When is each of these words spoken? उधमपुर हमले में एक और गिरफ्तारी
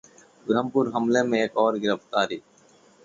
उधमपुर 0.47 0.91
हमले 0.95 1.23
में 1.23 1.37
एक 1.43 1.57
और 1.57 1.77
गिरफ्तारी 1.79 2.41